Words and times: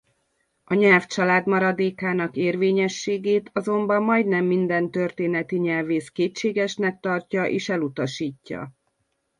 A 0.63 0.73
nyelvcsalád 0.73 1.45
maradékának 1.47 2.35
érvényességét 2.35 3.49
azonban 3.53 4.03
majdnem 4.03 4.45
minden 4.45 4.91
történeti 4.91 5.57
nyelvész 5.57 6.09
kétségesnek 6.09 6.99
tartja 6.99 7.45
és 7.45 7.69
elutasítja. 7.69 8.71